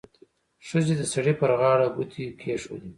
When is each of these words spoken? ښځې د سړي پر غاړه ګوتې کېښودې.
ښځې 0.67 0.93
د 0.97 1.01
سړي 1.13 1.33
پر 1.39 1.51
غاړه 1.59 1.87
ګوتې 1.95 2.25
کېښودې. 2.39 2.89